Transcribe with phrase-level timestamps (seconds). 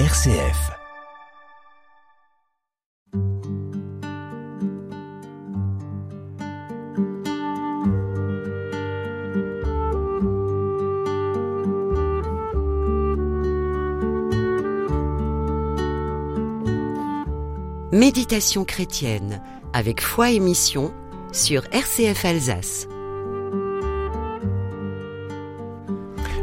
[0.00, 0.72] RCF.
[17.92, 19.40] Méditation chrétienne
[19.72, 20.92] avec foi et mission
[21.30, 22.88] sur RCF Alsace.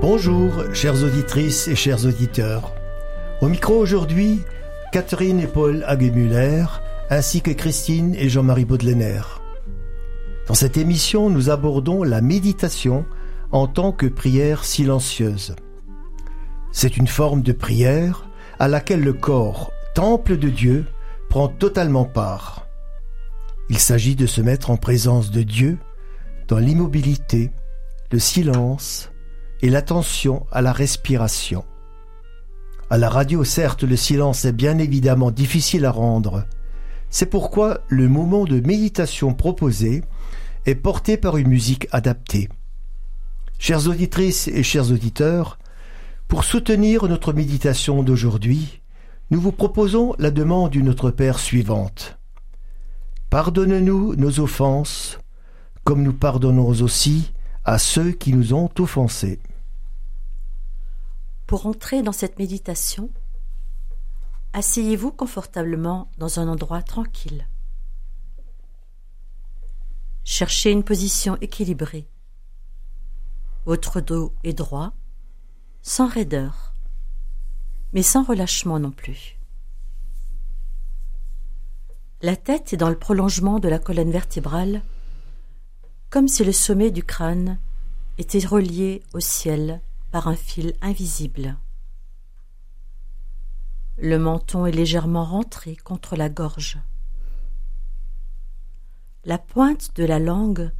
[0.00, 2.72] Bonjour, chères auditrices et chers auditeurs.
[3.42, 4.40] Au micro aujourd'hui,
[4.92, 6.64] Catherine et Paul Hagemuller,
[7.10, 9.22] ainsi que Christine et Jean-Marie Baudelainer.
[10.46, 13.04] Dans cette émission, nous abordons la méditation
[13.50, 15.56] en tant que prière silencieuse.
[16.70, 18.28] C'est une forme de prière
[18.60, 20.86] à laquelle le corps, temple de Dieu,
[21.28, 22.68] prend totalement part.
[23.68, 25.78] Il s'agit de se mettre en présence de Dieu
[26.46, 27.50] dans l'immobilité,
[28.12, 29.10] le silence
[29.62, 31.64] et l'attention à la respiration.
[32.92, 36.44] À la radio, certes, le silence est bien évidemment difficile à rendre.
[37.08, 40.02] C'est pourquoi le moment de méditation proposé
[40.66, 42.50] est porté par une musique adaptée.
[43.58, 45.58] Chères auditrices et chers auditeurs,
[46.28, 48.82] pour soutenir notre méditation d'aujourd'hui,
[49.30, 52.18] nous vous proposons la demande du Notre Père suivante.
[53.30, 55.18] Pardonne-nous nos offenses,
[55.82, 57.32] comme nous pardonnons aussi
[57.64, 59.40] à ceux qui nous ont offensés.
[61.52, 63.10] Pour entrer dans cette méditation,
[64.54, 67.46] asseyez-vous confortablement dans un endroit tranquille.
[70.24, 72.08] Cherchez une position équilibrée.
[73.66, 74.94] Votre dos est droit,
[75.82, 76.72] sans raideur
[77.92, 79.38] mais sans relâchement non plus.
[82.22, 84.80] La tête est dans le prolongement de la colonne vertébrale,
[86.08, 87.58] comme si le sommet du crâne
[88.16, 91.56] était relié au ciel par un fil invisible.
[93.96, 96.78] Le menton est légèrement rentré contre la gorge.
[99.24, 100.70] La pointe de la langue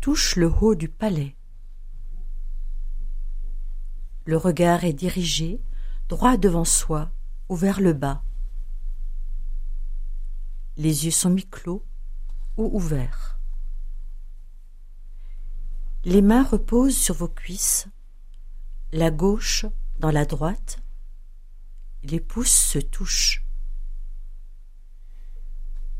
[0.00, 1.36] touche le haut du palais.
[4.26, 5.60] Le regard est dirigé
[6.08, 7.10] droit devant soi
[7.48, 8.22] ou vers le bas.
[10.76, 11.82] Les yeux sont mi-clos
[12.58, 13.40] ou ouverts.
[16.04, 17.88] Les mains reposent sur vos cuisses,
[18.92, 19.64] la gauche
[19.98, 20.78] dans la droite,
[22.02, 23.46] les pouces se touchent.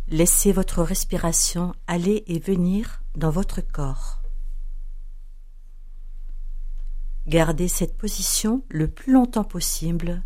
[0.09, 4.21] Laissez votre respiration aller et venir dans votre corps.
[7.27, 10.23] Gardez cette position le plus longtemps possible.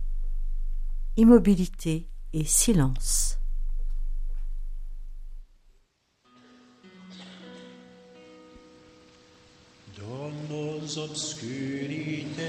[1.16, 3.35] Immobilité et silence.
[10.08, 12.46] non nos obscurite.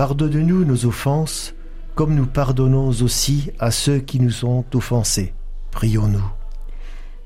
[0.00, 1.52] Pardonne-nous nos offenses,
[1.94, 5.34] comme nous pardonnons aussi à ceux qui nous ont offensés.
[5.72, 6.24] Prions-nous.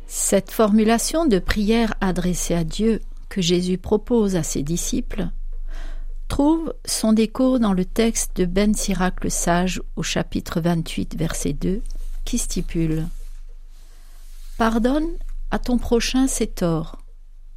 [0.09, 5.29] Cette formulation de prière adressée à Dieu que Jésus propose à ses disciples
[6.27, 11.53] trouve son écho dans le texte de Ben Sirac le Sage au chapitre 28 verset
[11.53, 11.81] 2
[12.25, 13.07] qui stipule
[14.59, 15.11] Pardonne
[15.53, 16.99] à ton prochain ses torts,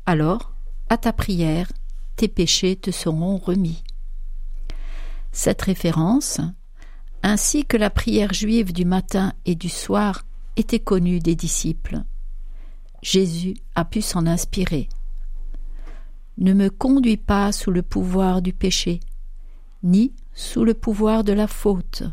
[0.05, 0.53] alors,
[0.89, 1.71] à ta prière,
[2.17, 3.81] tes péchés te seront remis.
[5.31, 6.39] Cette référence,
[7.23, 12.03] ainsi que la prière juive du matin et du soir, était connue des disciples.
[13.01, 14.89] Jésus a pu s'en inspirer.
[16.37, 18.99] Ne me conduis pas sous le pouvoir du péché,
[19.83, 22.03] ni sous le pouvoir de la faute,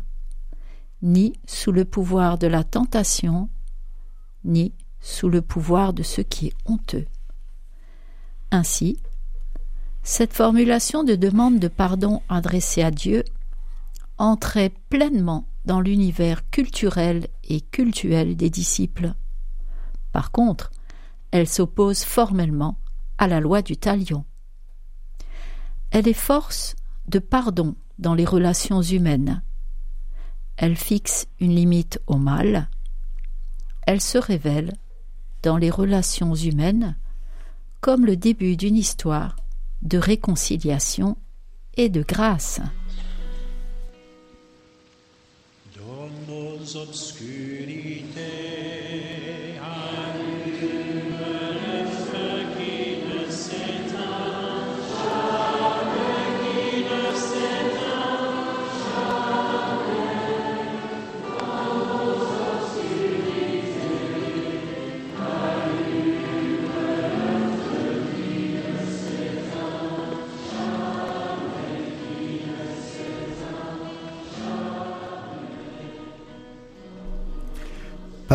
[1.01, 3.49] ni sous le pouvoir de la tentation,
[4.43, 7.05] ni sous le pouvoir de ce qui est honteux.
[8.51, 8.97] Ainsi,
[10.07, 13.23] cette formulation de demande de pardon adressée à Dieu
[14.19, 19.15] entrait pleinement dans l'univers culturel et cultuel des disciples.
[20.11, 20.69] Par contre,
[21.31, 22.77] elle s'oppose formellement
[23.17, 24.25] à la loi du talion.
[25.89, 26.75] Elle est force
[27.07, 29.41] de pardon dans les relations humaines.
[30.55, 32.69] Elle fixe une limite au mal.
[33.87, 34.71] Elle se révèle
[35.41, 36.95] dans les relations humaines
[37.81, 39.35] comme le début d'une histoire
[39.85, 41.15] de réconciliation
[41.77, 42.59] et de grâce.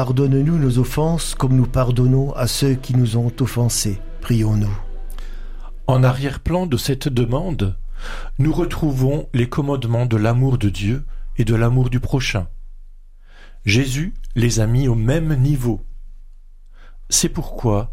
[0.00, 4.00] Pardonne-nous nos offenses comme nous pardonnons à ceux qui nous ont offensés.
[4.22, 4.74] Prions-nous.
[5.86, 7.76] En arrière-plan de cette demande,
[8.38, 11.04] nous retrouvons les commandements de l'amour de Dieu
[11.36, 12.48] et de l'amour du prochain.
[13.66, 15.82] Jésus les a mis au même niveau.
[17.10, 17.92] C'est pourquoi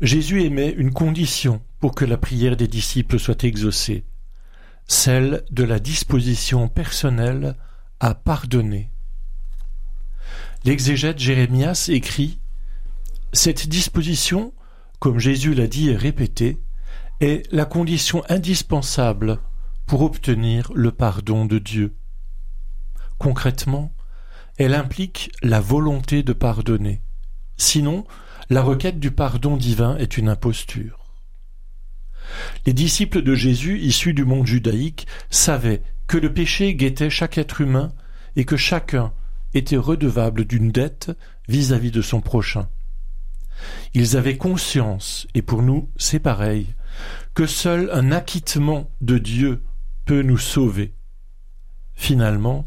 [0.00, 4.04] Jésus émet une condition pour que la prière des disciples soit exaucée,
[4.88, 7.54] celle de la disposition personnelle
[8.00, 8.90] à pardonner.
[10.66, 12.40] L'exégète Jérémias écrit
[13.32, 14.52] Cette disposition,
[14.98, 16.60] comme Jésus l'a dit et répété,
[17.20, 19.38] est la condition indispensable
[19.86, 21.94] pour obtenir le pardon de Dieu.
[23.16, 23.94] Concrètement,
[24.58, 27.00] elle implique la volonté de pardonner.
[27.56, 28.04] Sinon,
[28.50, 31.04] la requête du pardon divin est une imposture.
[32.66, 37.60] Les disciples de Jésus, issus du monde judaïque, savaient que le péché guettait chaque être
[37.60, 37.92] humain
[38.34, 39.12] et que chacun
[39.56, 41.10] était redevable d'une dette
[41.48, 42.68] vis-à-vis de son prochain.
[43.94, 46.74] Ils avaient conscience, et pour nous c'est pareil,
[47.34, 49.62] que seul un acquittement de Dieu
[50.04, 50.94] peut nous sauver.
[51.94, 52.66] Finalement,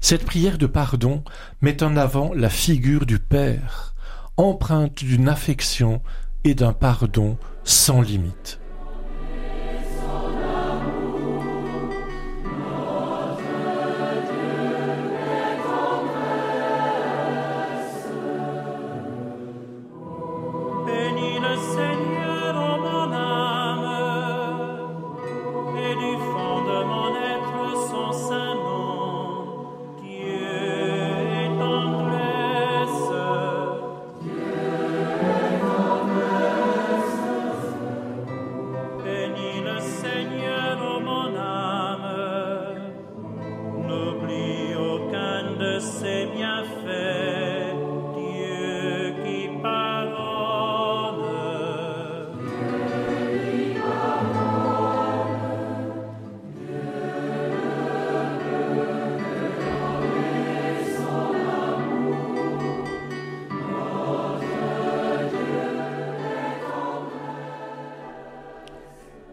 [0.00, 1.24] cette prière de pardon
[1.60, 3.94] met en avant la figure du Père,
[4.36, 6.02] empreinte d'une affection
[6.44, 8.60] et d'un pardon sans limite.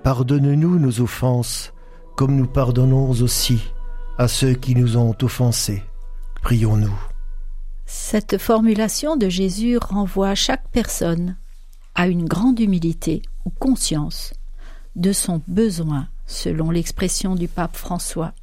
[0.06, 1.74] Pardonne-nous nos offenses
[2.16, 3.72] comme nous pardonnons aussi
[4.20, 5.82] à ceux qui nous ont offensés.
[6.44, 6.94] Prions-nous.
[7.88, 11.38] Cette formulation de Jésus renvoie chaque personne
[11.96, 14.36] à une grande humilité ou conscience
[14.96, 18.36] de son besoin, selon l'expression du pape François.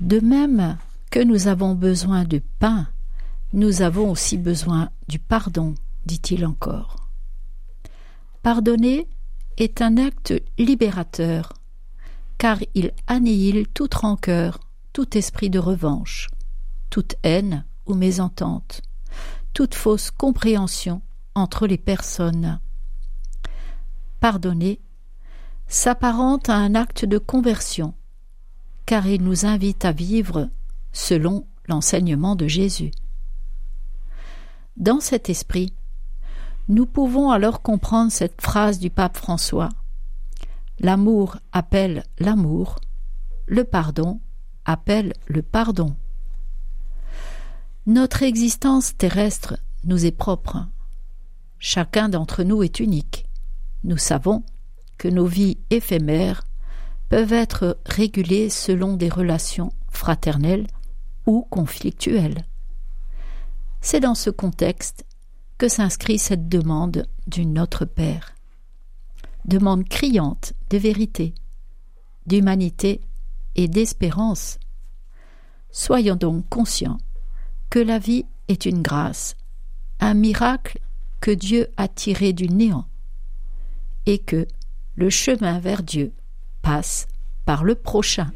[0.00, 0.78] De même
[1.12, 2.88] que nous avons besoin de pain,
[3.52, 5.76] nous avons aussi besoin du pardon,
[6.06, 6.96] dit-il encore.
[8.42, 9.06] Pardonner
[9.62, 11.52] est un acte libérateur,
[12.38, 14.60] car il annihile toute rancœur,
[14.92, 16.28] tout esprit de revanche,
[16.88, 18.82] toute haine ou mésentente,
[19.52, 21.02] toute fausse compréhension
[21.34, 22.60] entre les personnes.
[24.20, 24.80] Pardonner
[25.66, 27.94] s'apparente à un acte de conversion,
[28.86, 30.50] car il nous invite à vivre
[30.92, 32.90] selon l'enseignement de Jésus.
[34.76, 35.72] Dans cet esprit,
[36.70, 39.70] nous pouvons alors comprendre cette phrase du pape François.
[40.78, 42.76] L'amour appelle l'amour,
[43.46, 44.20] le pardon
[44.64, 45.96] appelle le pardon.
[47.86, 50.68] Notre existence terrestre nous est propre.
[51.58, 53.26] Chacun d'entre nous est unique.
[53.82, 54.44] Nous savons
[54.96, 56.44] que nos vies éphémères
[57.08, 60.68] peuvent être régulées selon des relations fraternelles
[61.26, 62.44] ou conflictuelles.
[63.80, 65.04] C'est dans ce contexte
[65.60, 68.34] que s'inscrit cette demande du Notre Père.
[69.44, 71.34] Demande criante de vérité,
[72.24, 73.02] d'humanité
[73.56, 74.58] et d'espérance.
[75.70, 76.96] Soyons donc conscients
[77.68, 79.36] que la vie est une grâce,
[80.00, 80.78] un miracle
[81.20, 82.86] que Dieu a tiré du néant,
[84.06, 84.48] et que
[84.94, 86.14] le chemin vers Dieu
[86.62, 87.06] passe
[87.44, 88.32] par le prochain.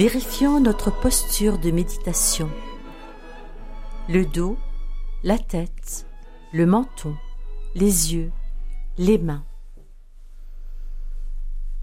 [0.00, 2.50] Vérifions notre posture de méditation.
[4.08, 4.56] Le dos,
[5.22, 6.06] la tête,
[6.54, 7.18] le menton,
[7.74, 8.32] les yeux,
[8.96, 9.44] les mains.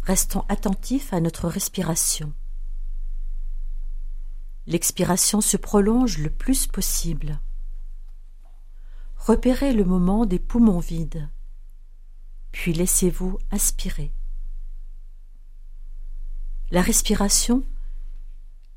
[0.01, 2.33] Restons attentifs à notre respiration.
[4.65, 7.39] L'expiration se prolonge le plus possible.
[9.15, 11.29] Repérez le moment des poumons vides,
[12.51, 14.11] puis laissez-vous inspirer.
[16.71, 17.63] La respiration,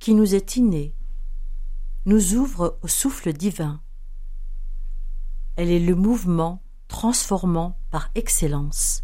[0.01, 0.95] qui nous est innée,
[2.07, 3.83] nous ouvre au souffle divin.
[5.57, 9.03] Elle est le mouvement transformant par excellence,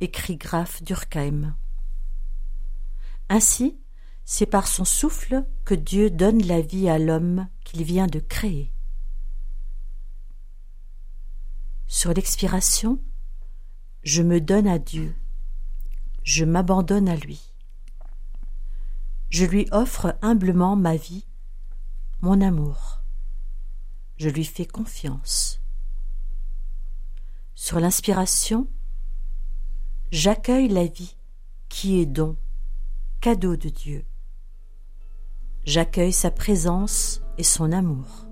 [0.00, 1.56] écrit Graf Durkheim.
[3.28, 3.78] Ainsi,
[4.24, 8.72] c'est par son souffle que Dieu donne la vie à l'homme qu'il vient de créer.
[11.86, 13.00] Sur l'expiration,
[14.02, 15.14] je me donne à Dieu,
[16.24, 17.49] je m'abandonne à lui.
[19.30, 21.24] Je lui offre humblement ma vie,
[22.20, 23.02] mon amour.
[24.16, 25.60] Je lui fais confiance.
[27.54, 28.68] Sur l'inspiration,
[30.10, 31.16] j'accueille la vie
[31.68, 32.36] qui est don,
[33.20, 34.04] cadeau de Dieu.
[35.64, 38.29] J'accueille sa présence et son amour.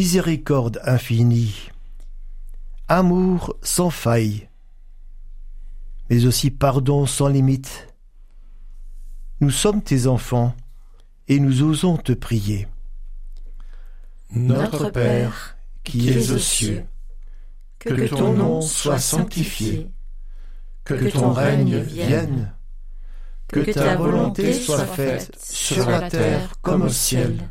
[0.00, 1.70] Miséricorde infinie,
[2.88, 4.48] amour sans faille,
[6.08, 7.86] mais aussi pardon sans limite.
[9.42, 10.54] Nous sommes tes enfants
[11.28, 12.66] et nous osons te prier.
[14.30, 16.86] Notre Père, qui es aux cieux,
[17.78, 19.90] que ton nom soit sanctifié,
[20.84, 22.54] que ton règne vienne,
[23.48, 27.50] que ta volonté soit faite sur la terre comme au ciel.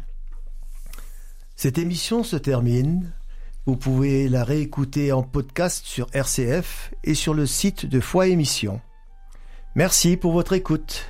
[1.61, 3.11] Cette émission se termine.
[3.67, 8.81] Vous pouvez la réécouter en podcast sur RCF et sur le site de Foi Émission.
[9.75, 11.05] Merci pour votre écoute.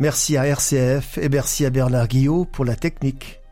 [0.00, 3.42] Merci à RCF et merci à Bernard Guillot pour la technique.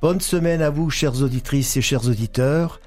[0.00, 2.80] Bonne semaine à vous, chères auditrices et chers auditeurs,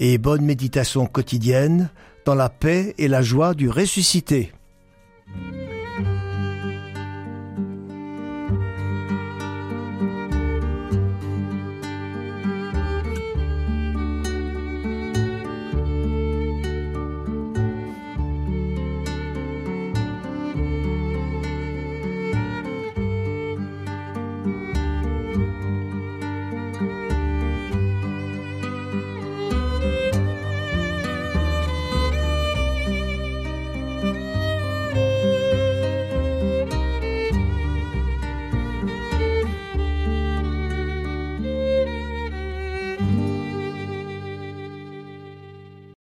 [0.00, 1.88] et bonne méditation quotidienne
[2.24, 4.52] dans la paix et la joie du ressuscité.